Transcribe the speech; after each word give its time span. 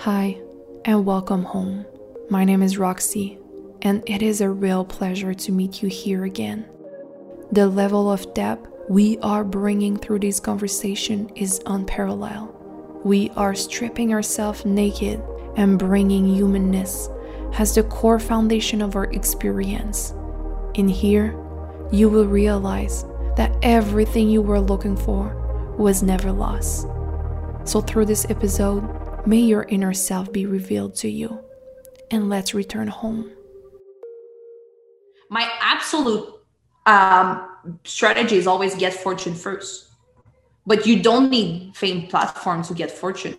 Hi, 0.00 0.38
and 0.84 1.06
welcome 1.06 1.42
home. 1.42 1.86
My 2.28 2.44
name 2.44 2.62
is 2.62 2.76
Roxy, 2.76 3.38
and 3.80 4.04
it 4.06 4.22
is 4.22 4.42
a 4.42 4.50
real 4.50 4.84
pleasure 4.84 5.32
to 5.32 5.52
meet 5.52 5.82
you 5.82 5.88
here 5.88 6.24
again. 6.24 6.66
The 7.50 7.66
level 7.66 8.12
of 8.12 8.34
depth 8.34 8.68
we 8.90 9.18
are 9.18 9.42
bringing 9.42 9.96
through 9.96 10.18
this 10.18 10.38
conversation 10.38 11.30
is 11.34 11.62
unparalleled. 11.64 12.54
We 13.04 13.30
are 13.30 13.54
stripping 13.54 14.12
ourselves 14.12 14.66
naked 14.66 15.20
and 15.56 15.78
bringing 15.78 16.32
humanness 16.32 17.08
as 17.54 17.74
the 17.74 17.82
core 17.82 18.20
foundation 18.20 18.82
of 18.82 18.96
our 18.96 19.06
experience. 19.06 20.12
In 20.74 20.88
here, 20.88 21.34
you 21.90 22.10
will 22.10 22.26
realize 22.26 23.04
that 23.36 23.56
everything 23.62 24.28
you 24.28 24.42
were 24.42 24.60
looking 24.60 24.96
for 24.96 25.74
was 25.78 26.02
never 26.02 26.30
lost. 26.30 26.86
So, 27.64 27.80
through 27.80 28.04
this 28.04 28.26
episode, 28.30 29.05
may 29.26 29.40
your 29.40 29.64
inner 29.64 29.92
self 29.92 30.32
be 30.32 30.46
revealed 30.46 30.94
to 30.96 31.10
you. 31.10 31.40
And 32.10 32.28
let's 32.28 32.54
return 32.54 32.88
home. 32.88 33.32
My 35.28 35.50
absolute 35.60 36.32
um, 36.86 37.48
strategy 37.84 38.36
is 38.36 38.46
always 38.46 38.74
get 38.76 38.94
fortune 38.94 39.34
first. 39.34 39.90
But 40.66 40.86
you 40.86 41.02
don't 41.02 41.30
need 41.30 41.76
fame 41.76 42.06
platform 42.06 42.62
to 42.64 42.74
get 42.74 42.90
fortune. 42.90 43.36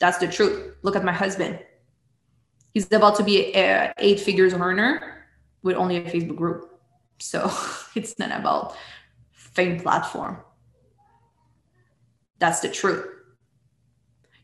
That's 0.00 0.18
the 0.18 0.28
truth. 0.28 0.74
Look 0.82 0.96
at 0.96 1.04
my 1.04 1.12
husband. 1.12 1.60
He's 2.72 2.90
about 2.92 3.16
to 3.16 3.24
be 3.24 3.52
a 3.54 3.92
eight 3.98 4.20
figures 4.20 4.52
earner 4.54 5.26
with 5.62 5.76
only 5.76 5.96
a 5.96 6.02
Facebook 6.02 6.36
group. 6.36 6.80
So 7.18 7.50
it's 7.94 8.18
not 8.18 8.32
about 8.32 8.76
fame 9.32 9.80
platform. 9.80 10.38
That's 12.38 12.60
the 12.60 12.68
truth. 12.68 13.17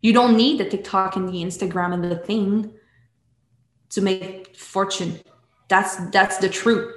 You 0.05 0.13
don't 0.13 0.37
need 0.37 0.59
the 0.59 0.67
TikTok 0.67 1.17
and 1.17 1.27
the 1.27 1.43
Instagram 1.43 1.95
and 1.95 2.05
the 2.05 2.17
thing 2.17 2.75
to 3.89 4.03
make 4.03 4.55
fortune. 4.55 5.19
That's 5.69 5.97
that's 6.11 6.37
the 6.37 6.51
truth. 6.51 6.93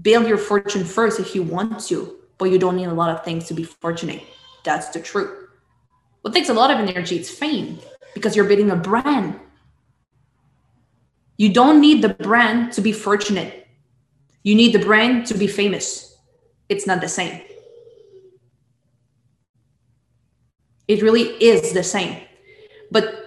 Build 0.00 0.28
your 0.28 0.38
fortune 0.38 0.84
first 0.84 1.18
if 1.18 1.34
you 1.34 1.42
want 1.42 1.80
to, 1.88 2.14
but 2.38 2.52
you 2.52 2.60
don't 2.60 2.76
need 2.76 2.84
a 2.84 2.94
lot 2.94 3.10
of 3.10 3.24
things 3.24 3.48
to 3.48 3.54
be 3.54 3.64
fortunate. 3.64 4.22
That's 4.62 4.90
the 4.90 5.00
truth. 5.00 5.48
What 6.20 6.32
takes 6.32 6.48
a 6.48 6.54
lot 6.54 6.70
of 6.70 6.78
energy 6.78 7.18
is 7.18 7.28
fame 7.28 7.80
because 8.14 8.36
you're 8.36 8.44
building 8.44 8.70
a 8.70 8.76
brand. 8.76 9.40
You 11.38 11.52
don't 11.52 11.80
need 11.80 12.02
the 12.02 12.10
brand 12.10 12.72
to 12.74 12.80
be 12.80 12.92
fortunate. 12.92 13.66
You 14.44 14.54
need 14.54 14.72
the 14.72 14.84
brand 14.86 15.26
to 15.26 15.34
be 15.34 15.48
famous. 15.48 16.16
It's 16.68 16.86
not 16.86 17.00
the 17.00 17.08
same. 17.08 17.42
It 20.88 21.02
really 21.02 21.22
is 21.42 21.72
the 21.72 21.82
same. 21.82 22.20
But 22.90 23.26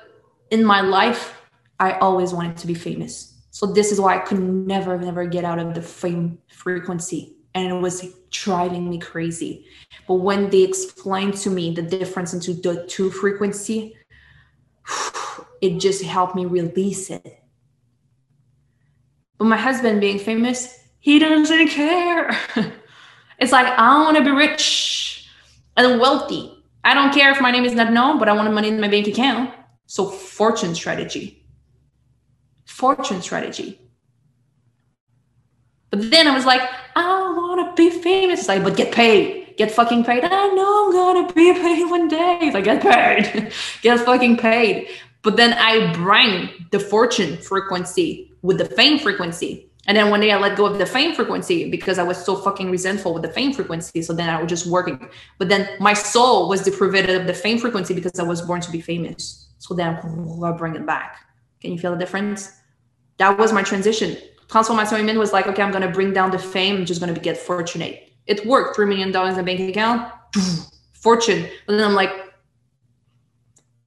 in 0.50 0.64
my 0.64 0.82
life, 0.82 1.36
I 1.80 1.94
always 1.94 2.34
wanted 2.34 2.58
to 2.58 2.68
be 2.68 2.74
famous. 2.74 3.36
So 3.52 3.66
this 3.66 3.92
is 3.92 4.00
why 4.00 4.16
I 4.16 4.20
could 4.20 4.40
never, 4.40 4.98
never 4.98 5.26
get 5.26 5.44
out 5.44 5.60
of 5.60 5.74
the 5.74 5.82
fame 5.82 6.38
frequency. 6.48 7.36
And 7.56 7.68
it 7.68 7.80
was 7.80 8.14
driving 8.32 8.90
me 8.90 9.00
crazy. 9.00 9.66
But 10.08 10.16
when 10.16 10.50
they 10.50 10.62
explained 10.62 11.36
to 11.38 11.50
me 11.50 11.74
the 11.74 11.82
difference 11.82 12.34
into 12.34 12.54
the 12.54 12.86
two 12.88 13.10
frequency, 13.10 13.98
it 15.62 15.80
just 15.80 16.04
helped 16.04 16.36
me 16.36 16.46
release 16.46 17.10
it. 17.10 17.44
But 19.38 19.46
my 19.46 19.58
husband 19.58 20.00
being 20.00 20.20
famous, 20.20 20.88
he 21.00 21.18
doesn't 21.20 21.70
care. 21.70 22.38
it's 23.40 23.52
like, 23.52 23.68
I 23.68 24.04
want 24.04 24.18
to 24.18 24.24
be 24.24 24.32
rich 24.32 25.28
and 25.76 26.00
wealthy 26.00 26.59
I 26.84 26.94
don't 26.94 27.14
care 27.14 27.32
if 27.32 27.42
my 27.42 27.52
name 27.52 27.66
is 27.66 27.74
not 27.74 27.92
known, 27.92 28.20
but 28.20 28.30
I 28.30 28.34
want 28.34 28.54
money 28.54 28.70
in 28.70 28.80
my 28.80 28.88
bank 28.88 29.08
account. 29.08 29.54
So 29.86 30.06
fortune 30.06 30.76
strategy. 30.76 31.46
Fortune 32.66 33.22
strategy. 33.22 33.80
But 35.90 36.12
then 36.12 36.28
I 36.28 36.36
was 36.36 36.46
like, 36.46 36.62
I 36.96 37.34
want 37.36 37.76
to 37.76 37.82
be 37.82 37.90
famous. 37.90 38.48
Like, 38.48 38.64
but 38.64 38.78
get 38.78 38.94
paid. 38.94 39.56
Get 39.58 39.72
fucking 39.72 40.06
paid. 40.06 40.24
I 40.24 40.48
know 40.50 40.86
I'm 40.86 40.92
gonna 40.94 41.34
be 41.34 41.54
paid 41.54 41.90
one 41.90 42.08
day. 42.08 42.52
Like, 42.54 42.64
get 42.64 42.82
paid. 42.82 43.52
get 43.82 44.00
fucking 44.00 44.38
paid. 44.38 44.88
But 45.22 45.36
then 45.36 45.54
I 45.54 45.92
bring 45.94 46.68
the 46.72 46.80
fortune 46.80 47.38
frequency 47.38 48.32
with 48.42 48.58
the 48.58 48.66
fame 48.66 49.00
frequency. 49.00 49.69
And 49.88 49.98
then 49.98 50.10
one 50.10 50.20
day 50.20 50.32
I 50.32 50.38
let 50.38 50.58
go 50.58 50.66
of 50.66 50.78
the 50.78 50.86
fame 50.86 51.16
frequency 51.16 51.70
because 51.70 51.98
I 51.98 52.04
was 52.04 52.24
so 52.24 52.36
fucking 52.36 52.70
resentful 52.70 53.14
with 53.14 53.24
the 53.24 53.30
fame 53.30 53.54
frequency. 53.54 54.02
So 54.02 54.14
then 54.14 54.30
I 54.30 54.42
was 54.42 54.50
just 54.50 54.68
working. 54.68 55.10
But 55.38 55.50
then 55.50 55.70
my 55.80 55.94
soul 55.94 56.50
was 56.50 56.62
deprived 56.62 57.10
of 57.10 57.28
the 57.28 57.34
fame 57.34 57.58
frequency 57.58 57.94
because 57.94 58.20
I 58.20 58.24
was 58.24 58.42
born 58.42 58.62
to 58.62 58.72
be 58.72 58.82
famous. 58.82 59.48
So 59.58 59.74
then 59.74 59.96
I 60.44 60.52
bring 60.52 60.76
it 60.76 60.86
back. 60.86 61.18
Can 61.62 61.72
you 61.72 61.80
feel 61.80 61.92
the 61.92 61.98
difference? 61.98 62.52
That 63.18 63.38
was 63.38 63.52
my 63.52 63.64
transition. 63.64 64.18
Transformation 64.50 64.98
Humaine 64.98 65.18
was 65.18 65.34
like, 65.34 65.48
okay, 65.48 65.62
I'm 65.62 65.72
going 65.72 65.84
to 65.84 65.94
bring 65.94 66.14
down 66.14 66.32
the 66.32 66.40
fame. 66.40 66.78
I'm 66.78 66.86
just 66.86 67.02
going 67.02 67.14
to 67.14 67.20
get 67.20 67.38
fortunate. 67.38 68.12
It 68.26 68.46
worked. 68.46 68.78
$3 68.78 68.88
million 68.88 69.10
in 69.10 69.46
bank 69.46 69.60
account, 69.60 70.12
fortune. 70.94 71.48
But 71.68 71.78
then 71.78 71.86
I'm 71.86 71.96
like, 71.96 72.12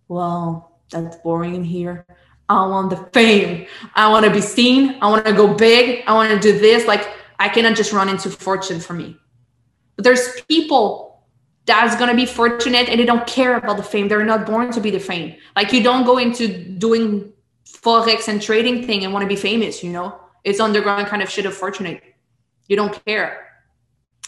well, 0.09 0.79
that's 0.91 1.17
boring 1.17 1.55
in 1.55 1.65
here. 1.65 2.07
I 2.53 2.67
want 2.67 2.91
the 2.91 2.97
fame. 3.13 3.67
I 3.95 4.09
want 4.09 4.25
to 4.25 4.31
be 4.31 4.41
seen. 4.41 4.99
I 5.01 5.09
want 5.09 5.27
to 5.27 5.33
go 5.33 5.55
big. 5.55 6.05
I 6.07 6.15
want 6.15 6.31
to 6.31 6.39
do 6.39 6.59
this. 6.59 6.87
Like 6.87 7.09
I 7.39 7.49
cannot 7.49 7.77
just 7.77 7.93
run 7.93 8.09
into 8.09 8.31
fortune 8.31 8.81
for 8.81 8.93
me. 8.95 9.17
But 9.97 10.05
there's 10.05 10.41
people 10.43 11.23
that's 11.65 11.97
gonna 11.97 12.15
be 12.15 12.27
fortunate 12.27 12.89
and 12.89 12.99
they 12.99 13.05
don't 13.05 13.27
care 13.27 13.57
about 13.57 13.77
the 13.77 13.83
fame. 13.83 14.09
They're 14.09 14.25
not 14.25 14.47
born 14.47 14.73
to 14.73 14.81
be 14.81 14.91
the 14.91 15.01
fame. 15.01 15.37
Like 15.55 15.73
you 15.73 15.83
don't 15.83 16.05
go 16.05 16.19
into 16.19 16.49
doing 16.49 17.33
forex 17.67 18.29
and 18.29 18.41
trading 18.43 18.87
thing 18.87 19.05
and 19.05 19.13
want 19.13 19.23
to 19.23 19.29
be 19.29 19.37
famous. 19.37 19.83
You 19.83 19.91
know, 19.93 20.19
it's 20.45 20.61
underground 20.61 21.07
kind 21.07 21.23
of 21.23 21.31
shit 21.31 21.47
of 21.47 21.55
fortunate. 21.55 22.03
You 22.69 22.77
don't 22.77 23.05
care. 23.05 23.49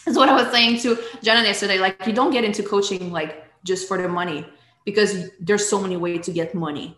That's 0.05 0.17
what 0.17 0.29
I 0.29 0.33
was 0.33 0.51
saying 0.51 0.79
to 0.81 0.97
Jenna 1.21 1.43
yesterday. 1.45 1.79
Like 1.79 2.05
you 2.05 2.13
don't 2.13 2.31
get 2.31 2.43
into 2.43 2.63
coaching 2.63 3.11
like 3.11 3.43
just 3.63 3.87
for 3.87 4.01
the 4.01 4.07
money 4.07 4.45
because 4.85 5.29
there's 5.39 5.67
so 5.67 5.81
many 5.81 5.97
ways 5.97 6.25
to 6.25 6.31
get 6.31 6.53
money 6.53 6.97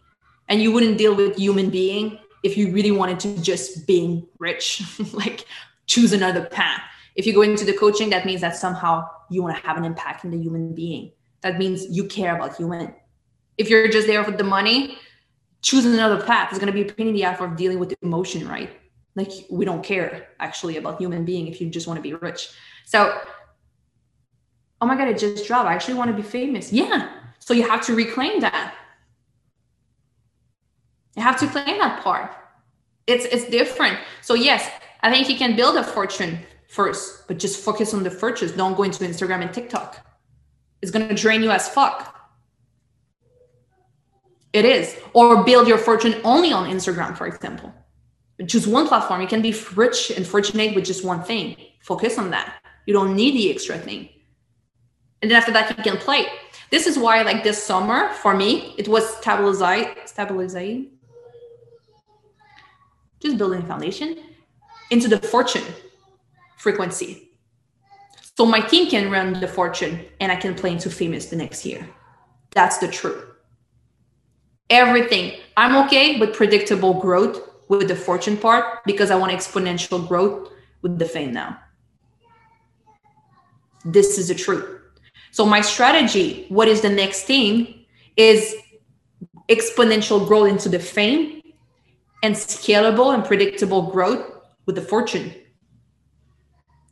and 0.49 0.61
you 0.61 0.71
wouldn't 0.71 0.97
deal 0.97 1.15
with 1.15 1.37
human 1.37 1.69
being 1.69 2.19
if 2.43 2.57
you 2.57 2.71
really 2.71 2.91
wanted 2.91 3.19
to 3.19 3.41
just 3.41 3.87
being 3.87 4.27
rich 4.39 4.83
like 5.13 5.45
choose 5.85 6.13
another 6.13 6.45
path. 6.45 6.81
If 7.15 7.25
you 7.25 7.33
go 7.33 7.41
into 7.41 7.65
the 7.65 7.73
coaching 7.73 8.09
that 8.11 8.25
means 8.25 8.41
that 8.41 8.55
somehow 8.55 9.07
you 9.29 9.41
want 9.43 9.57
to 9.57 9.67
have 9.67 9.77
an 9.77 9.85
impact 9.85 10.23
in 10.23 10.31
the 10.31 10.37
human 10.37 10.73
being. 10.73 11.11
That 11.41 11.57
means 11.57 11.85
you 11.89 12.05
care 12.05 12.35
about 12.35 12.55
human. 12.55 12.93
If 13.57 13.69
you're 13.69 13.87
just 13.89 14.07
there 14.07 14.23
for 14.23 14.31
the 14.31 14.43
money 14.43 14.97
choose 15.61 15.85
another 15.85 16.21
path. 16.23 16.49
It's 16.49 16.59
going 16.59 16.71
to 16.71 16.73
be 16.73 16.87
a 16.87 16.93
pain 16.93 17.07
in 17.07 17.13
the 17.13 17.23
ass 17.23 17.41
of 17.41 17.55
dealing 17.55 17.79
with 17.79 17.93
emotion 18.01 18.47
right? 18.47 18.69
Like 19.15 19.31
we 19.49 19.65
don't 19.65 19.83
care 19.83 20.27
actually 20.39 20.77
about 20.77 20.99
human 20.99 21.25
being 21.25 21.47
if 21.47 21.59
you 21.59 21.69
just 21.69 21.87
want 21.87 21.97
to 21.97 22.01
be 22.01 22.13
rich. 22.13 22.49
So 22.85 23.19
oh 24.79 24.85
my 24.85 24.95
god 24.95 25.07
it 25.07 25.17
just 25.17 25.47
dropped. 25.47 25.67
I 25.67 25.73
actually 25.73 25.95
want 25.95 26.11
to 26.11 26.15
be 26.15 26.23
famous. 26.23 26.71
Yeah. 26.71 27.09
So 27.39 27.53
you 27.53 27.67
have 27.67 27.85
to 27.87 27.95
reclaim 27.95 28.39
that 28.41 28.75
you 31.17 31.23
have 31.23 31.37
to 31.39 31.47
claim 31.47 31.79
that 31.79 32.03
part. 32.03 32.31
It's 33.07 33.25
it's 33.25 33.49
different. 33.49 33.97
So 34.21 34.35
yes, 34.35 34.69
I 35.01 35.11
think 35.11 35.27
you 35.29 35.35
can 35.35 35.55
build 35.55 35.75
a 35.75 35.83
fortune 35.83 36.39
first, 36.69 37.27
but 37.27 37.39
just 37.39 37.59
focus 37.59 37.93
on 37.93 38.03
the 38.03 38.11
fortunes. 38.11 38.51
Don't 38.51 38.77
go 38.77 38.83
into 38.83 39.03
Instagram 39.03 39.41
and 39.41 39.53
TikTok. 39.53 40.05
It's 40.81 40.91
gonna 40.91 41.15
drain 41.15 41.41
you 41.41 41.49
as 41.49 41.67
fuck. 41.67 42.13
It 44.53 44.65
is. 44.65 44.95
Or 45.13 45.43
build 45.43 45.67
your 45.67 45.77
fortune 45.77 46.21
only 46.23 46.53
on 46.53 46.69
Instagram, 46.69 47.17
for 47.17 47.27
example. 47.27 47.73
Choose 48.47 48.67
one 48.67 48.87
platform. 48.87 49.21
You 49.21 49.27
can 49.27 49.41
be 49.41 49.55
rich 49.75 50.11
and 50.11 50.25
fortunate 50.25 50.75
with 50.75 50.85
just 50.85 51.03
one 51.03 51.23
thing. 51.23 51.57
Focus 51.81 52.17
on 52.19 52.29
that. 52.29 52.61
You 52.85 52.93
don't 52.93 53.15
need 53.15 53.33
the 53.35 53.51
extra 53.51 53.77
thing. 53.77 54.09
And 55.21 55.31
then 55.31 55.37
after 55.37 55.51
that, 55.51 55.75
you 55.75 55.83
can 55.83 55.97
play. 55.97 56.27
This 56.69 56.85
is 56.85 56.97
why, 56.97 57.23
like 57.23 57.43
this 57.43 57.61
summer, 57.61 58.09
for 58.09 58.35
me, 58.35 58.75
it 58.77 58.87
was 58.87 59.17
stabilizing, 59.17 59.95
stabilizing, 60.05 60.96
just 63.19 63.37
building 63.37 63.61
a 63.61 63.65
foundation 63.65 64.17
into 64.89 65.07
the 65.07 65.19
fortune 65.19 65.63
frequency. 66.57 67.31
So 68.37 68.45
my 68.45 68.59
team 68.59 68.89
can 68.89 69.09
run 69.09 69.33
the 69.39 69.47
fortune 69.47 70.05
and 70.19 70.31
I 70.31 70.35
can 70.35 70.53
play 70.53 70.71
into 70.71 70.89
famous 70.89 71.27
the 71.27 71.35
next 71.35 71.65
year. 71.65 71.87
That's 72.51 72.77
the 72.77 72.87
truth. 72.87 73.23
Everything. 74.69 75.39
I'm 75.55 75.85
okay 75.85 76.19
with 76.19 76.33
predictable 76.33 76.93
growth 76.95 77.41
with 77.67 77.87
the 77.87 77.95
fortune 77.95 78.37
part 78.37 78.83
because 78.85 79.11
I 79.11 79.15
want 79.15 79.31
exponential 79.31 80.07
growth 80.07 80.51
with 80.81 80.99
the 80.99 81.05
fame 81.05 81.33
now. 81.33 81.59
This 83.83 84.17
is 84.17 84.27
the 84.27 84.35
truth. 84.35 84.81
So 85.31 85.45
my 85.45 85.61
strategy, 85.61 86.45
what 86.49 86.67
is 86.67 86.81
the 86.81 86.89
next 86.89 87.23
thing 87.23 87.85
is 88.15 88.55
exponential 89.49 90.27
growth 90.27 90.49
into 90.49 90.69
the 90.69 90.79
fame 90.79 91.36
and 92.23 92.35
scalable 92.35 93.13
and 93.13 93.23
predictable 93.23 93.91
growth 93.91 94.31
with 94.65 94.75
the 94.75 94.81
fortune. 94.81 95.33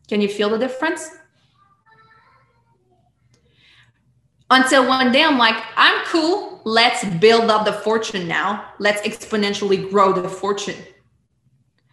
Can 0.08 0.22
you 0.22 0.30
feel 0.30 0.50
the 0.50 0.58
difference? 0.58 1.10
until 4.50 4.88
one 4.88 5.12
day 5.12 5.24
I'm 5.24 5.38
like, 5.38 5.62
I'm 5.76 6.06
cool. 6.06 6.62
Let's 6.66 7.04
build 7.06 7.50
up 7.50 7.66
the 7.66 7.74
fortune 7.74 8.28
now. 8.28 8.66
Let's 8.80 9.02
exponentially 9.02 9.90
grow 9.90 10.14
the 10.14 10.30
fortune. 10.30 10.78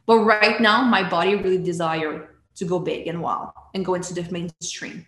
But 0.06 0.18
right 0.18 0.60
now, 0.60 0.82
my 0.82 1.08
body 1.08 1.34
really 1.36 1.62
desire 1.62 2.28
to 2.56 2.64
go 2.64 2.78
big 2.78 3.06
and 3.06 3.22
wow 3.22 3.52
and 3.74 3.84
go 3.84 3.94
into 3.94 4.14
the 4.14 4.30
mainstream. 4.30 5.06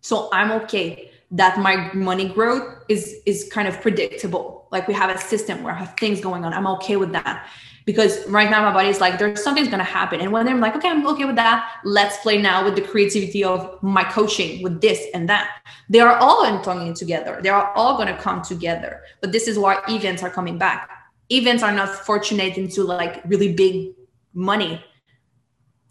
So 0.00 0.28
I'm 0.32 0.52
okay 0.62 1.10
that 1.32 1.58
my 1.58 1.92
money 1.92 2.28
growth 2.28 2.84
is 2.88 3.20
is 3.26 3.48
kind 3.52 3.68
of 3.68 3.80
predictable. 3.80 4.57
Like 4.70 4.88
we 4.88 4.94
have 4.94 5.14
a 5.14 5.18
system 5.18 5.62
where 5.62 5.72
I 5.72 5.78
have 5.78 5.96
things 5.96 6.20
going 6.20 6.44
on. 6.44 6.52
I'm 6.52 6.66
okay 6.66 6.96
with 6.96 7.12
that. 7.12 7.48
Because 7.84 8.28
right 8.28 8.50
now 8.50 8.62
my 8.62 8.72
body 8.72 8.88
is 8.88 9.00
like 9.00 9.18
there's 9.18 9.42
something's 9.42 9.68
gonna 9.68 9.82
happen. 9.82 10.20
And 10.20 10.30
when 10.30 10.46
i'm 10.46 10.60
like 10.60 10.76
okay 10.76 10.88
i'm 10.88 11.06
okay 11.06 11.24
with 11.24 11.36
that 11.36 11.80
let's 11.84 12.18
play 12.18 12.36
now 12.36 12.62
with 12.62 12.76
the 12.76 12.82
creativity 12.82 13.42
of 13.42 13.82
my 13.82 14.04
coaching 14.04 14.62
with 14.62 14.80
this 14.80 15.06
and 15.14 15.28
that. 15.28 15.62
They 15.88 16.00
are 16.00 16.16
all 16.16 16.58
coming 16.60 16.92
together. 16.92 17.40
They 17.42 17.48
are 17.48 17.72
all 17.74 17.96
gonna 17.96 18.18
come 18.18 18.42
together. 18.42 19.02
But 19.22 19.32
this 19.32 19.48
is 19.48 19.58
why 19.58 19.82
events 19.88 20.22
are 20.22 20.30
coming 20.30 20.58
back. 20.58 20.90
Events 21.30 21.62
are 21.62 21.72
not 21.72 21.88
fortunate 21.88 22.58
into 22.58 22.84
like 22.84 23.22
really 23.24 23.54
big 23.54 23.94
money 24.34 24.84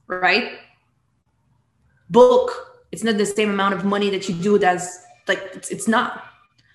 right? 0.07 0.59
Book 2.09 2.68
it's 2.91 3.03
not 3.03 3.18
the 3.18 3.25
same 3.25 3.50
amount 3.50 3.73
of 3.73 3.83
money 3.83 4.09
that 4.09 4.30
you 4.30 4.35
do 4.35 4.57
as 4.63 5.03
like 5.27 5.39
it's 5.69 5.88
not. 5.88 6.23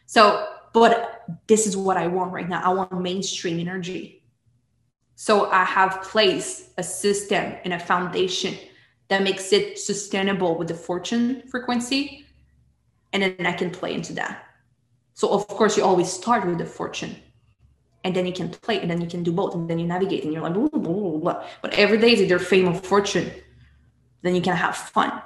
So 0.07 0.47
but 0.73 1.12
this 1.47 1.67
is 1.67 1.77
what 1.77 1.97
i 1.97 2.07
want 2.07 2.33
right 2.33 2.49
now 2.49 2.63
i 2.65 2.69
want 2.69 2.93
mainstream 3.01 3.59
energy 3.59 4.23
so 5.23 5.49
I 5.53 5.63
have 5.63 6.03
placed 6.03 6.71
a 6.79 6.83
system 6.83 7.55
and 7.63 7.73
a 7.73 7.79
foundation 7.79 8.57
that 9.07 9.23
makes 9.23 9.53
it 9.53 9.79
sustainable 9.79 10.59
with 10.59 10.67
the 10.67 10.75
fortune 10.75 11.45
frequency. 11.49 12.27
And 13.13 13.23
then 13.23 13.47
I 13.47 13.53
can 13.53 13.71
play 13.71 13.95
into 13.95 14.15
that. 14.15 14.45
So 15.15 15.29
of 15.29 15.47
course 15.47 15.77
you 15.77 15.85
always 15.85 16.11
start 16.11 16.45
with 16.45 16.59
the 16.59 16.67
fortune. 16.67 17.15
And 18.03 18.17
then 18.17 18.27
you 18.27 18.33
can 18.33 18.49
play 18.49 18.81
and 18.81 18.91
then 18.91 19.01
you 19.01 19.07
can 19.07 19.23
do 19.23 19.31
both. 19.31 19.55
And 19.55 19.71
then 19.71 19.79
you 19.79 19.87
navigate 19.87 20.25
and 20.25 20.33
you're 20.33 20.43
like, 20.43 20.55
blah, 20.55 20.67
blah, 20.67 21.19
blah, 21.19 21.45
but 21.63 21.73
every 21.75 21.99
day 21.99 22.15
is 22.15 22.23
either 22.23 22.41
fame 22.41 22.67
or 22.67 22.75
fortune. 22.75 23.31
Then 24.23 24.35
you 24.35 24.43
can 24.43 24.57
have 24.57 24.77
fun. 24.77 25.23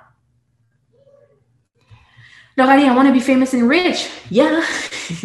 Lorraine, 2.56 2.88
I 2.88 2.94
want 2.94 3.06
to 3.08 3.12
be 3.12 3.20
famous 3.20 3.52
and 3.52 3.68
rich. 3.68 4.08
Yeah. 4.30 4.64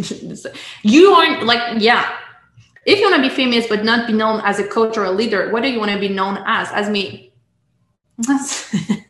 you 0.83 1.11
aren't 1.11 1.43
like, 1.43 1.81
yeah, 1.81 2.11
if 2.85 2.99
you 2.99 3.09
want 3.09 3.23
to 3.23 3.29
be 3.29 3.33
famous 3.33 3.67
but 3.67 3.85
not 3.85 4.07
be 4.07 4.13
known 4.13 4.41
as 4.43 4.59
a 4.59 4.67
coach 4.67 4.97
or 4.97 5.05
a 5.05 5.11
leader, 5.11 5.49
what 5.51 5.63
do 5.63 5.69
you 5.69 5.79
want 5.79 5.91
to 5.91 5.99
be 5.99 6.09
known 6.09 6.39
as? 6.45 6.69
As 6.71 6.89
me. 6.89 7.31
I 8.27 9.03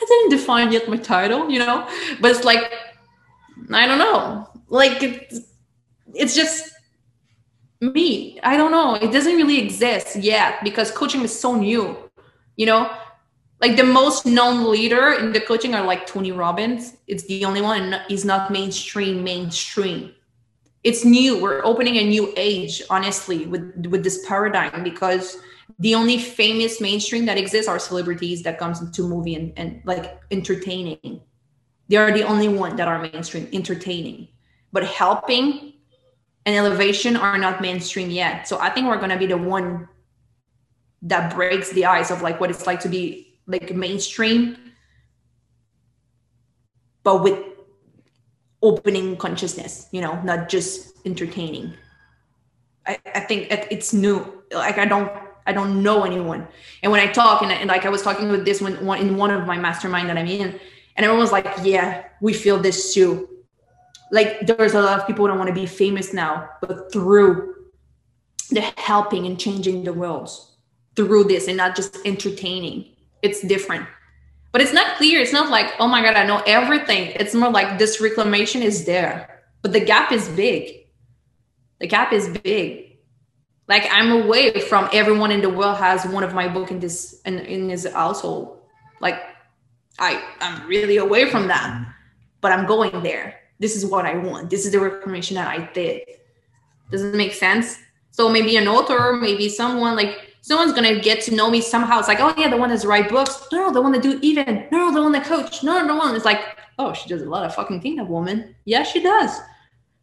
didn't 0.00 0.30
define 0.30 0.72
yet 0.72 0.88
my 0.88 0.96
title, 0.96 1.48
you 1.50 1.60
know, 1.60 1.88
but 2.20 2.30
it's 2.30 2.44
like, 2.44 2.72
I 3.72 3.86
don't 3.86 3.98
know. 3.98 4.48
Like, 4.68 5.02
it's, 5.02 5.40
it's 6.12 6.34
just 6.34 6.72
me. 7.80 8.40
I 8.42 8.56
don't 8.56 8.70
know. 8.70 8.94
It 8.94 9.12
doesn't 9.12 9.36
really 9.36 9.60
exist 9.60 10.16
yet 10.16 10.62
because 10.64 10.90
coaching 10.90 11.22
is 11.22 11.38
so 11.38 11.54
new, 11.54 11.96
you 12.56 12.66
know? 12.66 12.90
Like 13.64 13.78
the 13.78 13.82
most 13.82 14.26
known 14.26 14.70
leader 14.70 15.12
in 15.12 15.32
the 15.32 15.40
coaching 15.40 15.74
are 15.74 15.82
like 15.82 16.06
Tony 16.06 16.32
Robbins. 16.32 16.98
It's 17.06 17.24
the 17.24 17.46
only 17.46 17.62
one, 17.62 17.98
he's 18.08 18.22
not 18.22 18.50
mainstream, 18.50 19.24
mainstream. 19.24 20.12
It's 20.82 21.02
new. 21.02 21.40
We're 21.40 21.64
opening 21.64 21.96
a 21.96 22.04
new 22.04 22.34
age 22.36 22.82
honestly 22.90 23.46
with 23.46 23.86
with 23.86 24.04
this 24.04 24.22
paradigm 24.28 24.84
because 24.84 25.38
the 25.78 25.94
only 25.94 26.18
famous 26.18 26.78
mainstream 26.78 27.24
that 27.24 27.38
exists 27.38 27.66
are 27.66 27.78
celebrities 27.78 28.42
that 28.42 28.58
comes 28.58 28.82
into 28.82 29.08
movie 29.08 29.34
and, 29.34 29.50
and 29.56 29.80
like 29.86 30.20
entertaining. 30.30 31.22
They 31.88 31.96
are 31.96 32.12
the 32.12 32.24
only 32.24 32.48
one 32.48 32.76
that 32.76 32.86
are 32.86 33.00
mainstream 33.00 33.48
entertaining. 33.50 34.28
But 34.72 34.84
helping 34.84 35.72
and 36.44 36.54
elevation 36.54 37.16
are 37.16 37.38
not 37.38 37.62
mainstream 37.62 38.10
yet. 38.10 38.46
So 38.46 38.58
i 38.58 38.68
think 38.68 38.88
we're 38.88 39.00
to 39.08 39.16
be 39.16 39.24
the 39.24 39.38
one 39.38 39.88
that 41.00 41.34
breaks 41.34 41.70
the 41.70 41.86
ice 41.86 42.10
of 42.10 42.20
like 42.20 42.40
what 42.40 42.50
it's 42.50 42.66
like 42.66 42.80
to 42.80 42.90
be 42.90 43.33
like 43.46 43.74
mainstream 43.74 44.56
but 47.02 47.22
with 47.22 47.38
opening 48.62 49.16
consciousness 49.16 49.88
you 49.92 50.00
know 50.00 50.20
not 50.22 50.48
just 50.48 50.94
entertaining. 51.04 51.74
I, 52.86 52.98
I 53.14 53.20
think 53.20 53.48
it's 53.50 53.92
new. 53.92 54.42
Like 54.52 54.78
i 54.78 54.84
don't 54.84 55.10
i 55.46 55.52
don't 55.52 55.82
know 55.82 56.04
anyone. 56.04 56.46
And 56.82 56.92
when 56.92 57.00
i 57.00 57.10
talk 57.10 57.42
and, 57.42 57.52
and 57.52 57.68
like 57.68 57.84
i 57.84 57.88
was 57.88 58.02
talking 58.02 58.30
with 58.30 58.44
this 58.44 58.60
one, 58.60 58.84
one 58.84 59.00
in 59.00 59.16
one 59.16 59.30
of 59.30 59.46
my 59.46 59.56
mastermind 59.58 60.08
that 60.08 60.18
i'm 60.18 60.26
in 60.26 60.58
and 60.96 61.04
everyone 61.04 61.20
was 61.20 61.32
like 61.32 61.46
yeah 61.62 62.04
we 62.20 62.32
feel 62.32 62.58
this 62.58 62.94
too. 62.94 63.28
Like 64.10 64.46
there's 64.46 64.74
a 64.74 64.80
lot 64.80 65.00
of 65.00 65.06
people 65.06 65.26
don't 65.26 65.38
want 65.38 65.48
to 65.48 65.54
be 65.54 65.66
famous 65.66 66.12
now 66.12 66.48
but 66.60 66.92
through 66.92 67.54
the 68.50 68.60
helping 68.76 69.26
and 69.26 69.38
changing 69.38 69.84
the 69.84 69.92
world 69.92 70.30
through 70.94 71.24
this 71.24 71.48
and 71.48 71.56
not 71.56 71.74
just 71.74 71.98
entertaining 72.04 72.93
it's 73.24 73.40
different 73.42 73.86
but 74.54 74.62
it's 74.62 74.72
not 74.72 74.96
clear. 74.98 75.20
It's 75.20 75.32
not 75.32 75.50
like, 75.50 75.74
oh 75.80 75.88
my 75.88 76.00
God, 76.00 76.14
I 76.14 76.24
know 76.24 76.40
everything. 76.46 77.10
It's 77.16 77.34
more 77.34 77.50
like 77.50 77.76
this 77.76 78.00
reclamation 78.00 78.62
is 78.62 78.84
there, 78.84 79.42
but 79.62 79.72
the 79.72 79.80
gap 79.80 80.12
is 80.12 80.28
big. 80.28 80.86
The 81.80 81.88
gap 81.88 82.12
is 82.12 82.28
big. 82.28 82.98
Like 83.66 83.84
I'm 83.90 84.12
away 84.12 84.60
from 84.60 84.88
everyone 84.92 85.32
in 85.32 85.42
the 85.42 85.50
world 85.50 85.78
has 85.78 86.06
one 86.06 86.22
of 86.22 86.34
my 86.34 86.46
book 86.46 86.70
in 86.70 86.78
this 86.78 87.20
in, 87.26 87.40
in 87.40 87.68
his 87.68 87.84
household. 87.92 88.60
Like 89.00 89.20
I 89.98 90.22
I'm 90.40 90.68
really 90.68 90.98
away 90.98 91.28
from 91.28 91.48
that, 91.48 91.92
but 92.40 92.52
I'm 92.52 92.64
going 92.64 93.02
there. 93.02 93.40
This 93.58 93.74
is 93.74 93.84
what 93.84 94.06
I 94.06 94.14
want. 94.18 94.50
This 94.50 94.66
is 94.66 94.70
the 94.70 94.78
reclamation 94.78 95.34
that 95.34 95.48
I 95.48 95.68
did. 95.72 96.02
Does 96.92 97.02
it 97.02 97.16
make 97.16 97.34
sense? 97.34 97.76
So 98.12 98.28
maybe 98.28 98.56
an 98.56 98.68
author, 98.68 99.14
maybe 99.20 99.48
someone 99.48 99.96
like 99.96 100.33
someone's 100.44 100.74
gonna 100.74 101.00
get 101.00 101.22
to 101.22 101.34
know 101.34 101.48
me 101.48 101.62
somehow. 101.62 101.98
It's 101.98 102.06
like, 102.06 102.20
oh 102.20 102.34
yeah, 102.36 102.50
the 102.50 102.56
one 102.58 102.68
that's 102.68 102.84
write 102.84 103.08
books. 103.08 103.48
No, 103.50 103.72
the 103.72 103.80
one 103.80 103.92
that 103.92 104.02
do 104.02 104.18
even. 104.20 104.66
No, 104.70 104.92
the 104.92 105.02
one 105.02 105.12
that 105.12 105.24
coach. 105.24 105.62
No, 105.62 105.80
no, 105.80 105.86
the 105.86 105.98
one. 105.98 106.14
It's 106.14 106.26
like, 106.26 106.58
oh, 106.78 106.92
she 106.92 107.08
does 107.08 107.22
a 107.22 107.24
lot 107.24 107.46
of 107.46 107.54
fucking 107.54 107.80
thing, 107.80 107.96
that 107.96 108.06
woman. 108.06 108.54
Yeah, 108.66 108.82
she 108.82 109.02
does. 109.02 109.38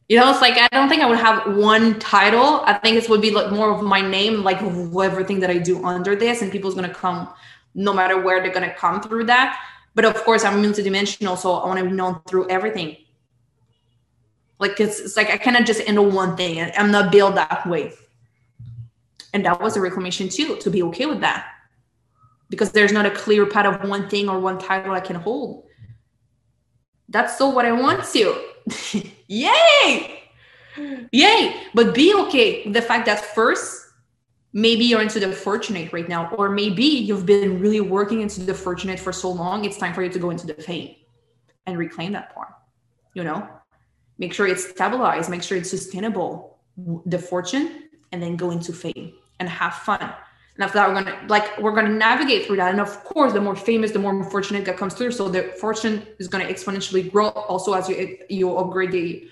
You 0.09 0.17
know, 0.17 0.31
it's 0.31 0.41
like 0.41 0.57
I 0.57 0.67
don't 0.71 0.89
think 0.89 1.03
I 1.03 1.05
would 1.05 1.19
have 1.19 1.55
one 1.55 1.99
title. 1.99 2.61
I 2.65 2.73
think 2.73 2.97
it 2.97 3.07
would 3.07 3.21
be 3.21 3.29
like 3.29 3.51
more 3.51 3.69
of 3.71 3.83
my 3.83 4.01
name, 4.01 4.41
like 4.41 4.59
everything 4.63 5.39
that 5.41 5.51
I 5.51 5.59
do 5.59 5.85
under 5.85 6.15
this, 6.15 6.41
and 6.41 6.51
people's 6.51 6.73
gonna 6.73 6.91
come 6.91 7.29
no 7.75 7.93
matter 7.93 8.19
where 8.19 8.41
they're 8.41 8.51
gonna 8.51 8.73
come 8.73 8.99
through 8.99 9.25
that. 9.25 9.59
But 9.93 10.05
of 10.05 10.15
course, 10.23 10.43
I'm 10.43 10.61
multidimensional, 10.63 11.37
so 11.37 11.53
I 11.53 11.67
want 11.67 11.79
to 11.79 11.85
be 11.85 11.91
known 11.91 12.19
through 12.27 12.49
everything. 12.49 12.97
Like 14.57 14.79
it's, 14.79 14.99
it's 14.99 15.17
like 15.17 15.29
I 15.29 15.37
cannot 15.37 15.67
just 15.67 15.81
handle 15.81 16.09
one 16.09 16.35
thing. 16.35 16.59
I'm 16.75 16.89
not 16.89 17.11
built 17.11 17.35
that 17.35 17.67
way. 17.67 17.93
And 19.33 19.45
that 19.45 19.61
was 19.61 19.77
a 19.77 19.81
reclamation 19.81 20.29
too, 20.29 20.57
to 20.57 20.69
be 20.69 20.83
okay 20.83 21.05
with 21.05 21.21
that. 21.21 21.47
Because 22.49 22.71
there's 22.71 22.91
not 22.91 23.05
a 23.05 23.11
clear 23.11 23.45
path 23.45 23.65
of 23.65 23.89
one 23.89 24.09
thing 24.09 24.27
or 24.27 24.39
one 24.39 24.59
title 24.59 24.93
I 24.93 24.99
can 24.99 25.15
hold. 25.15 25.65
That's 27.07 27.35
still 27.35 27.53
what 27.53 27.65
I 27.65 27.71
want 27.71 28.03
to. 28.05 29.09
Yay! 29.27 30.23
Yay! 31.11 31.61
But 31.73 31.93
be 31.93 32.13
okay 32.13 32.63
with 32.65 32.73
the 32.73 32.81
fact 32.81 33.05
that 33.05 33.23
first, 33.33 33.85
maybe 34.53 34.83
you're 34.85 35.01
into 35.01 35.19
the 35.19 35.31
fortunate 35.31 35.93
right 35.93 36.07
now, 36.07 36.33
or 36.35 36.49
maybe 36.49 36.83
you've 36.83 37.25
been 37.25 37.59
really 37.59 37.81
working 37.81 38.21
into 38.21 38.41
the 38.41 38.53
fortunate 38.53 38.99
for 38.99 39.13
so 39.13 39.31
long, 39.31 39.63
it's 39.63 39.77
time 39.77 39.93
for 39.93 40.03
you 40.03 40.09
to 40.09 40.19
go 40.19 40.29
into 40.29 40.47
the 40.47 40.53
fame 40.53 40.95
and 41.65 41.77
reclaim 41.77 42.11
that 42.13 42.33
part. 42.33 42.49
You 43.13 43.23
know, 43.23 43.47
make 44.17 44.33
sure 44.33 44.47
it's 44.47 44.69
stabilized, 44.69 45.29
make 45.29 45.43
sure 45.43 45.57
it's 45.57 45.69
sustainable, 45.69 46.59
the 47.05 47.19
fortune, 47.19 47.89
and 48.11 48.21
then 48.21 48.35
go 48.35 48.51
into 48.51 48.73
fame 48.73 49.13
and 49.41 49.49
have 49.49 49.73
fun. 49.73 49.99
And 50.55 50.63
after 50.63 50.77
that, 50.77 50.87
we're 50.87 51.03
gonna 51.03 51.19
like 51.27 51.57
we're 51.57 51.73
gonna 51.73 51.97
navigate 52.09 52.45
through 52.45 52.57
that. 52.57 52.71
And 52.71 52.79
of 52.79 53.03
course, 53.03 53.33
the 53.33 53.41
more 53.41 53.55
famous, 53.55 53.91
the 53.91 53.99
more 53.99 54.23
fortunate 54.29 54.63
that 54.65 54.77
comes 54.77 54.93
through. 54.93 55.11
So 55.11 55.27
the 55.27 55.43
fortune 55.59 56.05
is 56.19 56.27
gonna 56.27 56.45
exponentially 56.45 57.11
grow 57.11 57.29
also 57.29 57.73
as 57.73 57.89
you 57.89 58.17
you 58.29 58.55
upgrade 58.57 58.91
the 58.91 59.27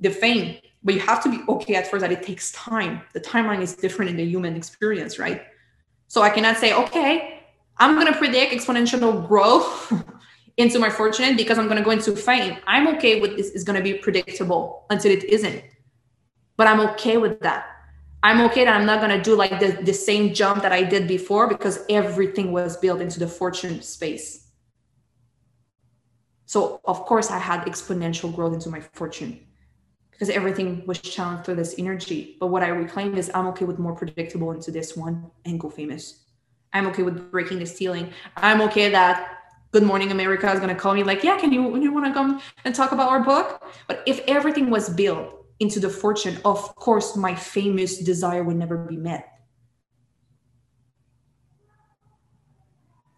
the 0.00 0.10
fame. 0.10 0.58
But 0.82 0.94
you 0.94 1.00
have 1.00 1.22
to 1.22 1.30
be 1.30 1.40
okay 1.48 1.76
at 1.76 1.86
first 1.86 2.02
that 2.02 2.12
it 2.12 2.22
takes 2.22 2.52
time. 2.52 3.02
The 3.14 3.20
timeline 3.20 3.62
is 3.62 3.74
different 3.74 4.10
in 4.10 4.16
the 4.16 4.24
human 4.24 4.54
experience, 4.56 5.18
right? 5.18 5.42
So 6.08 6.20
I 6.20 6.30
cannot 6.30 6.58
say, 6.58 6.74
okay, 6.74 7.40
I'm 7.78 7.96
gonna 7.96 8.16
predict 8.16 8.52
exponential 8.52 9.26
growth 9.28 9.92
into 10.56 10.78
my 10.78 10.90
fortune 10.90 11.36
because 11.36 11.58
I'm 11.58 11.68
gonna 11.68 11.84
go 11.88 11.92
into 11.92 12.16
fame. 12.16 12.58
I'm 12.66 12.88
okay 12.96 13.20
with 13.20 13.36
this 13.36 13.50
is 13.50 13.62
gonna 13.64 13.82
be 13.82 13.94
predictable 13.94 14.86
until 14.90 15.12
it 15.12 15.24
isn't. 15.24 15.62
But 16.56 16.66
I'm 16.66 16.80
okay 16.90 17.16
with 17.16 17.40
that 17.40 17.73
I'm 18.24 18.40
okay 18.46 18.64
that 18.64 18.74
I'm 18.74 18.86
not 18.86 19.02
gonna 19.02 19.22
do 19.22 19.36
like 19.36 19.60
the, 19.60 19.72
the 19.82 19.92
same 19.92 20.32
jump 20.32 20.62
that 20.62 20.72
I 20.72 20.82
did 20.82 21.06
before 21.06 21.46
because 21.46 21.84
everything 21.90 22.52
was 22.52 22.78
built 22.78 23.02
into 23.02 23.18
the 23.18 23.28
fortune 23.28 23.82
space. 23.82 24.48
So 26.46 26.80
of 26.86 27.04
course 27.04 27.30
I 27.30 27.38
had 27.38 27.66
exponential 27.66 28.34
growth 28.34 28.54
into 28.54 28.70
my 28.70 28.80
fortune 28.80 29.46
because 30.10 30.30
everything 30.30 30.86
was 30.86 31.00
channeled 31.02 31.44
through 31.44 31.56
this 31.56 31.74
energy. 31.76 32.38
But 32.40 32.46
what 32.46 32.62
I 32.62 32.68
reclaimed 32.68 33.18
is 33.18 33.30
I'm 33.34 33.46
okay 33.48 33.66
with 33.66 33.78
more 33.78 33.94
predictable 33.94 34.52
into 34.52 34.70
this 34.70 34.96
one 34.96 35.30
and 35.44 35.60
go 35.60 35.68
famous. 35.68 36.24
I'm 36.72 36.86
okay 36.86 37.02
with 37.02 37.30
breaking 37.30 37.58
the 37.58 37.66
ceiling. 37.66 38.10
I'm 38.38 38.62
okay 38.62 38.88
that 38.88 39.38
Good 39.70 39.82
Morning 39.82 40.12
America 40.12 40.50
is 40.50 40.60
to 40.60 40.74
call 40.74 40.94
me 40.94 41.02
like, 41.02 41.24
yeah, 41.24 41.38
can 41.38 41.52
you, 41.52 41.76
you 41.76 41.92
want 41.92 42.06
to 42.06 42.12
come 42.14 42.40
and 42.64 42.74
talk 42.74 42.92
about 42.92 43.10
our 43.10 43.20
book? 43.20 43.62
But 43.86 44.02
if 44.06 44.20
everything 44.26 44.70
was 44.70 44.88
built 44.88 45.43
into 45.60 45.80
the 45.80 45.88
fortune, 45.88 46.38
of 46.44 46.74
course, 46.74 47.16
my 47.16 47.34
famous 47.34 47.98
desire 47.98 48.42
would 48.42 48.56
never 48.56 48.76
be 48.76 48.96
met. 48.96 49.28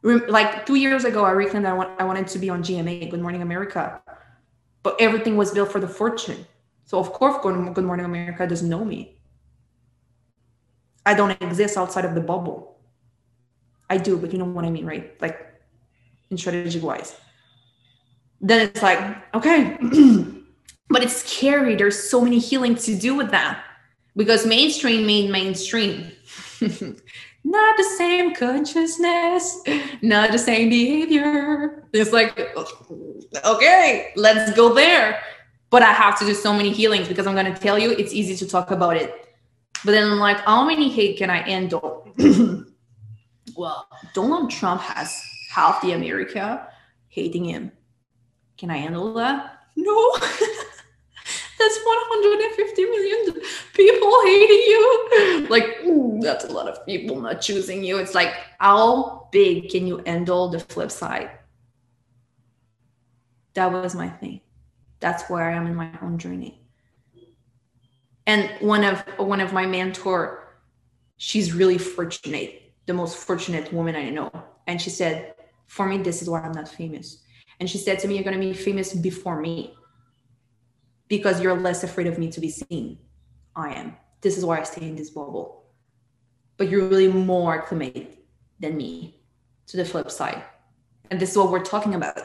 Like 0.02 0.66
two 0.66 0.76
years 0.76 1.04
ago, 1.04 1.24
I 1.24 1.32
reclaimed 1.32 1.66
I, 1.66 1.72
want, 1.72 2.00
I 2.00 2.04
wanted 2.04 2.28
to 2.28 2.38
be 2.38 2.48
on 2.48 2.62
GMA, 2.62 3.10
Good 3.10 3.20
Morning 3.20 3.42
America, 3.42 4.00
but 4.82 5.00
everything 5.00 5.36
was 5.36 5.50
built 5.50 5.72
for 5.72 5.80
the 5.80 5.88
fortune. 5.88 6.46
So 6.84 6.98
of 6.98 7.12
course, 7.12 7.38
Good 7.42 7.84
Morning 7.84 8.06
America 8.06 8.46
doesn't 8.46 8.68
know 8.68 8.84
me. 8.84 9.18
I 11.04 11.14
don't 11.14 11.40
exist 11.42 11.76
outside 11.76 12.04
of 12.04 12.14
the 12.14 12.20
bubble. 12.20 12.78
I 13.88 13.96
do, 13.96 14.16
but 14.18 14.32
you 14.32 14.38
know 14.38 14.44
what 14.44 14.64
I 14.64 14.70
mean, 14.70 14.86
right? 14.86 15.20
Like 15.20 15.40
in 16.30 16.38
strategic 16.38 16.82
wise. 16.82 17.16
Then 18.40 18.68
it's 18.68 18.82
like, 18.82 19.00
okay, 19.34 19.76
but 20.88 21.02
it's 21.02 21.16
scary. 21.16 21.74
There's 21.76 22.10
so 22.10 22.20
many 22.20 22.38
healing 22.38 22.74
to 22.76 22.96
do 22.96 23.14
with 23.14 23.30
that 23.30 23.62
because 24.16 24.46
mainstream 24.46 25.06
mean 25.06 25.30
mainstream. 25.30 26.10
not 26.60 27.76
the 27.76 27.94
same 27.96 28.34
consciousness, 28.34 29.62
not 30.02 30.32
the 30.32 30.38
same 30.38 30.68
behavior. 30.68 31.84
It's 31.92 32.12
like, 32.12 32.38
okay, 33.44 34.12
let's 34.16 34.52
go 34.54 34.74
there. 34.74 35.22
But 35.70 35.82
I 35.82 35.92
have 35.92 36.18
to 36.20 36.24
do 36.24 36.34
so 36.34 36.52
many 36.52 36.72
healings 36.72 37.08
because 37.08 37.26
I'm 37.26 37.34
going 37.34 37.52
to 37.52 37.60
tell 37.60 37.78
you 37.78 37.90
it's 37.90 38.12
easy 38.12 38.36
to 38.36 38.48
talk 38.48 38.70
about 38.70 38.96
it. 38.96 39.12
But 39.84 39.92
then 39.92 40.10
I'm 40.10 40.18
like, 40.18 40.38
how 40.38 40.64
many 40.64 40.88
hate 40.88 41.18
can 41.18 41.30
I 41.30 41.42
handle? 41.42 42.08
well, 43.56 43.88
Donald 44.14 44.50
Trump 44.50 44.80
has 44.82 45.20
half 45.50 45.80
the 45.82 45.92
America 45.92 46.68
hating 47.08 47.44
him. 47.44 47.72
Can 48.56 48.70
I 48.70 48.78
handle 48.78 49.12
that? 49.14 49.58
No. 49.76 50.16
that's 51.58 51.78
150 51.84 52.84
million 52.84 53.40
people 53.74 54.22
hating 54.24 54.62
you. 54.66 55.46
Like, 55.48 55.78
ooh, 55.84 56.18
that's 56.20 56.44
a 56.44 56.52
lot 56.52 56.68
of 56.68 56.84
people 56.86 57.20
not 57.20 57.40
choosing 57.40 57.84
you. 57.84 57.98
It's 57.98 58.14
like, 58.14 58.34
how 58.58 59.28
big 59.32 59.70
can 59.70 59.86
you 59.86 60.02
handle 60.06 60.48
the 60.48 60.60
flip 60.60 60.90
side? 60.90 61.30
That 63.54 63.72
was 63.72 63.94
my 63.94 64.08
thing. 64.08 64.40
That's 65.00 65.28
where 65.30 65.50
I 65.50 65.54
am 65.54 65.66
in 65.66 65.74
my 65.74 65.90
own 66.02 66.18
journey. 66.18 66.60
And 68.26 68.50
one 68.60 68.82
of 68.84 69.00
one 69.18 69.40
of 69.40 69.52
my 69.52 69.66
mentor, 69.66 70.58
she's 71.16 71.52
really 71.52 71.78
fortunate, 71.78 72.72
the 72.86 72.92
most 72.92 73.16
fortunate 73.16 73.72
woman 73.72 73.94
I 73.94 74.10
know. 74.10 74.30
And 74.66 74.82
she 74.82 74.90
said, 74.90 75.34
For 75.68 75.86
me, 75.86 75.98
this 75.98 76.22
is 76.22 76.28
why 76.28 76.40
I'm 76.40 76.52
not 76.52 76.68
famous. 76.68 77.22
And 77.60 77.70
she 77.70 77.78
said 77.78 77.98
to 78.00 78.08
me, 78.08 78.16
You're 78.16 78.24
gonna 78.24 78.38
be 78.38 78.52
famous 78.52 78.92
before 78.92 79.40
me 79.40 79.76
because 81.08 81.40
you're 81.40 81.58
less 81.58 81.84
afraid 81.84 82.06
of 82.06 82.18
me 82.18 82.30
to 82.30 82.40
be 82.40 82.50
seen. 82.50 82.98
I 83.54 83.74
am. 83.74 83.96
This 84.20 84.36
is 84.36 84.44
why 84.44 84.60
I 84.60 84.64
stay 84.64 84.86
in 84.86 84.96
this 84.96 85.10
bubble. 85.10 85.64
But 86.56 86.68
you're 86.68 86.88
really 86.88 87.08
more 87.08 87.54
acclimated 87.54 88.16
than 88.60 88.76
me 88.76 89.20
to 89.66 89.76
the 89.76 89.84
flip 89.84 90.10
side. 90.10 90.42
And 91.10 91.20
this 91.20 91.30
is 91.30 91.38
what 91.38 91.50
we're 91.50 91.64
talking 91.64 91.94
about. 91.94 92.18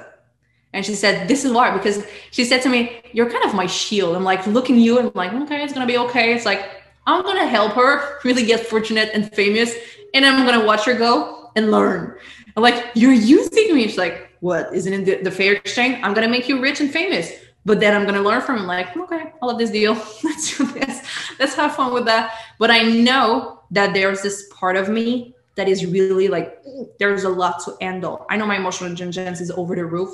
And 0.73 0.85
she 0.85 0.95
said, 0.95 1.27
This 1.27 1.43
is 1.43 1.51
why, 1.51 1.75
because 1.75 2.05
she 2.31 2.45
said 2.45 2.61
to 2.63 2.69
me, 2.69 3.01
You're 3.11 3.29
kind 3.29 3.43
of 3.45 3.53
my 3.53 3.65
shield. 3.65 4.15
I'm 4.15 4.23
like 4.23 4.47
looking 4.47 4.77
you 4.77 4.97
and 4.97 5.07
I'm 5.07 5.13
like, 5.13 5.33
okay, 5.43 5.63
it's 5.63 5.73
gonna 5.73 5.85
be 5.85 5.97
okay. 5.97 6.33
It's 6.33 6.45
like, 6.45 6.81
I'm 7.05 7.23
gonna 7.23 7.47
help 7.47 7.73
her 7.73 8.19
really 8.23 8.45
get 8.45 8.65
fortunate 8.65 9.09
and 9.13 9.31
famous. 9.33 9.75
And 10.13 10.25
I'm 10.25 10.45
gonna 10.45 10.65
watch 10.65 10.85
her 10.85 10.93
go 10.93 11.51
and 11.55 11.71
learn. 11.71 12.17
I'm 12.55 12.63
like, 12.63 12.85
You're 12.95 13.13
using 13.13 13.75
me. 13.75 13.87
She's 13.87 13.97
like, 13.97 14.29
What? 14.39 14.73
Isn't 14.73 14.93
it 14.93 15.05
the, 15.05 15.29
the 15.29 15.31
fair 15.31 15.53
exchange? 15.53 15.99
I'm 16.03 16.13
gonna 16.13 16.29
make 16.29 16.47
you 16.47 16.61
rich 16.61 16.79
and 16.79 16.89
famous 16.89 17.31
but 17.65 17.79
then 17.79 17.95
I'm 17.95 18.05
gonna 18.05 18.21
learn 18.21 18.41
from 18.41 18.59
him, 18.59 18.67
like, 18.67 18.95
okay, 18.95 19.33
I 19.41 19.45
love 19.45 19.59
this 19.59 19.69
deal. 19.69 19.93
Let's 20.23 20.57
do 20.57 20.65
this. 20.71 21.05
Let's 21.39 21.53
have 21.55 21.75
fun 21.75 21.93
with 21.93 22.05
that. 22.05 22.33
But 22.57 22.71
I 22.71 22.83
know 22.83 23.61
that 23.71 23.93
there's 23.93 24.21
this 24.21 24.47
part 24.51 24.75
of 24.75 24.89
me 24.89 25.35
that 25.55 25.67
is 25.67 25.85
really 25.85 26.27
like 26.27 26.57
there's 26.99 27.23
a 27.23 27.29
lot 27.29 27.63
to 27.65 27.75
handle. 27.81 28.25
I 28.29 28.37
know 28.37 28.45
my 28.45 28.57
emotional 28.57 28.89
intelligence 28.89 29.41
is 29.41 29.51
over 29.51 29.75
the 29.75 29.85
roof, 29.85 30.09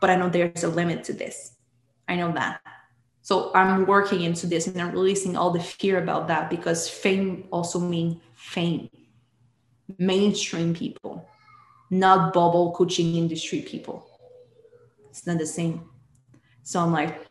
but 0.00 0.10
I 0.10 0.16
know 0.16 0.28
there's 0.28 0.64
a 0.64 0.68
limit 0.68 1.04
to 1.04 1.12
this. 1.12 1.52
I 2.08 2.16
know 2.16 2.32
that. 2.32 2.60
So 3.22 3.52
I'm 3.54 3.86
working 3.86 4.22
into 4.22 4.46
this 4.46 4.66
and 4.66 4.80
I'm 4.80 4.92
releasing 4.92 5.36
all 5.36 5.50
the 5.50 5.60
fear 5.60 6.02
about 6.02 6.28
that 6.28 6.48
because 6.48 6.88
fame 6.88 7.46
also 7.52 7.78
means 7.78 8.16
fame. 8.34 8.88
Mainstream 9.98 10.72
people, 10.72 11.28
not 11.90 12.32
bubble 12.32 12.72
coaching 12.72 13.16
industry 13.16 13.60
people. 13.60 14.08
It's 15.10 15.26
not 15.26 15.38
the 15.38 15.46
same. 15.46 15.90
So 16.62 16.80
I'm 16.80 16.92
like, 16.92 17.26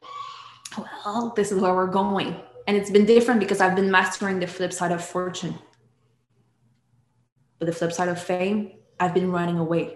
well, 0.78 1.34
this 1.36 1.52
is 1.52 1.62
where 1.62 1.74
we're 1.74 1.88
going. 1.88 2.36
And 2.68 2.78
it's 2.78 2.90
been 2.90 3.06
different 3.06 3.40
because 3.40 3.62
I've 3.62 3.76
been 3.76 3.90
mastering 3.90 4.40
the 4.40 4.48
flip 4.48 4.74
side 4.74 4.92
of 4.92 5.04
fortune. 5.04 5.56
But 7.58 7.66
the 7.66 7.72
flip 7.74 7.92
side 7.92 8.10
of 8.10 8.22
fame, 8.22 8.72
I've 9.00 9.14
been 9.14 9.32
running 9.32 9.58
away. 9.58 9.96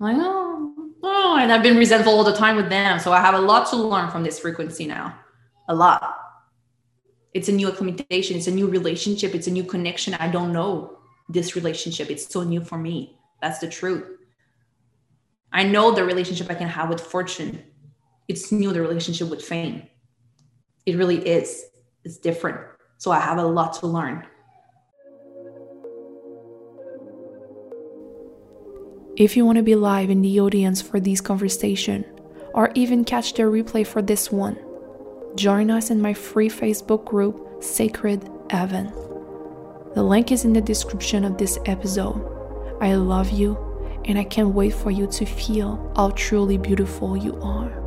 I'm 0.00 0.16
like, 0.16 0.16
oh, 0.18 0.90
oh, 1.02 1.38
and 1.40 1.52
I've 1.52 1.62
been 1.62 1.76
resentful 1.76 2.12
all 2.12 2.24
the 2.24 2.36
time 2.36 2.56
with 2.56 2.68
them. 2.68 2.98
So 2.98 3.12
I 3.12 3.20
have 3.20 3.34
a 3.34 3.40
lot 3.40 3.68
to 3.70 3.76
learn 3.76 4.10
from 4.10 4.22
this 4.22 4.38
frequency 4.38 4.86
now. 4.86 5.14
A 5.68 5.74
lot. 5.74 6.16
It's 7.34 7.48
a 7.48 7.52
new 7.52 7.68
acclimatization, 7.68 8.36
it's 8.36 8.48
a 8.48 8.50
new 8.50 8.66
relationship, 8.66 9.34
it's 9.34 9.46
a 9.46 9.52
new 9.52 9.62
connection. 9.62 10.14
I 10.14 10.28
don't 10.28 10.52
know 10.52 10.98
this 11.28 11.54
relationship. 11.54 12.10
It's 12.10 12.30
so 12.30 12.42
new 12.42 12.62
for 12.62 12.76
me. 12.76 13.16
That's 13.40 13.58
the 13.58 13.68
truth. 13.68 14.04
I 15.52 15.64
know 15.64 15.92
the 15.92 16.04
relationship 16.04 16.50
I 16.50 16.54
can 16.54 16.68
have 16.68 16.88
with 16.88 17.00
fortune 17.00 17.62
it's 18.30 18.52
new 18.52 18.72
the 18.72 18.80
relationship 18.80 19.28
with 19.28 19.44
fame. 19.44 19.82
It 20.86 20.96
really 20.96 21.18
is. 21.18 21.64
It's 22.04 22.16
different. 22.16 22.60
So 22.98 23.10
i 23.10 23.18
have 23.18 23.38
a 23.38 23.44
lot 23.44 23.72
to 23.80 23.88
learn. 23.88 24.24
If 29.16 29.36
you 29.36 29.44
want 29.44 29.56
to 29.56 29.64
be 29.64 29.74
live 29.74 30.10
in 30.10 30.22
the 30.22 30.40
audience 30.40 30.80
for 30.80 31.00
this 31.00 31.20
conversation 31.20 32.04
or 32.54 32.70
even 32.76 33.04
catch 33.04 33.34
the 33.34 33.42
replay 33.42 33.84
for 33.84 34.00
this 34.00 34.30
one 34.30 34.56
join 35.34 35.70
us 35.70 35.90
in 35.90 36.00
my 36.00 36.12
free 36.12 36.48
facebook 36.48 37.04
group 37.04 37.36
Sacred 37.62 38.28
Heaven. 38.50 38.86
the 39.94 40.02
link 40.02 40.32
is 40.32 40.44
in 40.44 40.52
the 40.52 40.60
description 40.60 41.24
of 41.24 41.36
this 41.36 41.58
episode. 41.66 42.20
I 42.80 42.94
love 42.94 43.30
you 43.30 43.50
and 44.06 44.18
i 44.18 44.24
can't 44.24 44.54
wait 44.60 44.74
for 44.74 44.90
you 44.90 45.06
to 45.18 45.24
feel 45.24 45.70
how 45.96 46.10
truly 46.10 46.58
beautiful 46.58 47.16
you 47.16 47.34
are 47.42 47.79